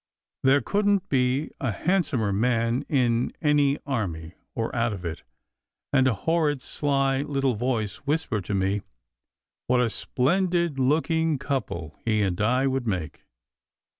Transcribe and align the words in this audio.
There 0.41 0.61
couldn 0.61 1.01
t 1.01 1.05
be 1.09 1.51
a 1.59 1.71
handsomer 1.71 2.33
man 2.33 2.85
in 2.89 3.33
any 3.39 3.77
army 3.85 4.33
or 4.55 4.75
out 4.75 4.93
of 4.93 5.05
it, 5.05 5.21
and 5.93 6.07
a 6.07 6.15
horrid, 6.15 6.63
sly 6.63 7.21
little 7.21 7.53
voice 7.53 7.97
whispered 7.97 8.45
to 8.45 8.55
me: 8.55 8.81
"What 9.67 9.79
a 9.79 9.91
splendid 9.91 10.79
looking 10.79 11.37
couple 11.37 11.93
he 12.03 12.23
and 12.23 12.35
Di 12.35 12.65
would 12.65 12.87
make 12.87 13.27